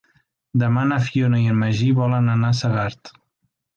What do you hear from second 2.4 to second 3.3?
a Segart.